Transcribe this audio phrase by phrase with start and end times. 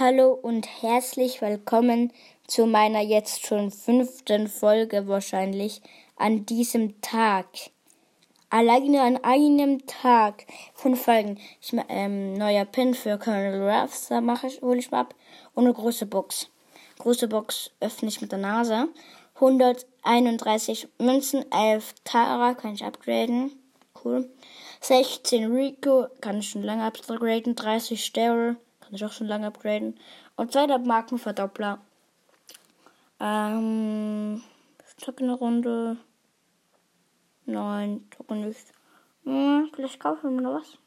[0.00, 2.12] Hallo und herzlich willkommen
[2.48, 5.82] zu meiner jetzt schon fünften Folge wahrscheinlich
[6.16, 7.46] an diesem Tag.
[8.50, 11.38] Alleine an einem Tag fünf Folgen.
[11.60, 15.14] Ich ähm, neuer Pin für Colonel Ruffs, da mache ich, hole ich mal ab.
[15.54, 16.48] Und eine große Box.
[16.98, 18.88] Große Box öffne ich mit der Nase.
[19.36, 23.52] 131 Münzen, 11 Tara, kann ich upgraden.
[24.04, 24.28] Cool.
[24.80, 27.54] 16 Rico, kann ich schon lange upgraden.
[27.54, 28.56] 30 Daryl,
[28.94, 29.98] kann ich auch schon lange upgraden.
[30.36, 31.80] Und 200 Markenverdoppler.
[33.18, 34.40] Ähm,
[34.88, 35.96] ich zocke eine Runde.
[37.44, 38.72] Nein, zocke nicht.
[39.24, 40.78] Hm, vielleicht kaufen noch was.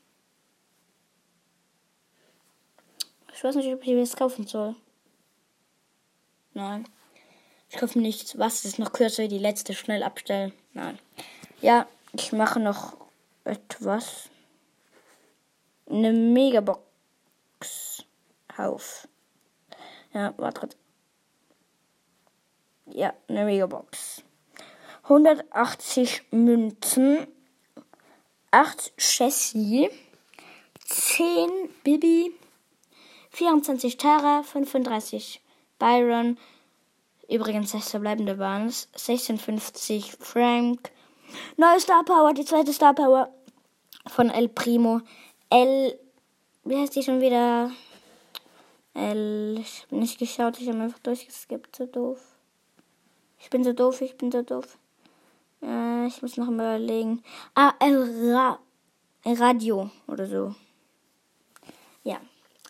[3.33, 4.75] Ich weiß nicht, ob ich was kaufen soll.
[6.53, 6.87] Nein.
[7.69, 8.37] Ich kaufe nichts.
[8.39, 9.27] Was ist noch kürzer?
[9.27, 10.53] Die letzte schnell abstellen.
[10.73, 10.97] Nein.
[11.61, 12.95] Ja, ich mache noch
[13.43, 14.29] etwas.
[15.89, 16.87] Eine Megabox
[18.59, 19.07] auf.
[20.13, 20.69] Ja, warte.
[22.85, 24.23] Ja, eine Megabox.
[25.03, 27.27] 180 Münzen,
[28.51, 29.89] 8 Chassis,
[30.85, 31.49] 10
[31.83, 32.33] Bibi,
[33.31, 35.41] 24 Tara, 35
[35.79, 36.37] Byron,
[37.29, 40.91] übrigens 6 verbleibende waren es, 56 Frank,
[41.55, 43.29] neue Star Power, die zweite Star Power
[44.07, 45.01] von El Primo,
[45.49, 45.97] El,
[46.63, 47.71] wie heißt die schon wieder?
[48.97, 49.57] L.
[49.59, 51.75] Ich habe nicht geschaut, ich habe einfach durchgeskippt.
[51.75, 52.19] So doof.
[53.39, 54.77] Ich bin so doof, ich bin so doof.
[55.61, 57.23] Äh, ich muss noch mal überlegen.
[57.55, 58.59] Ah, El Ra
[59.25, 60.55] Radio oder so.
[62.03, 62.19] Ja,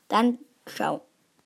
[0.07, 1.01] dann ciao.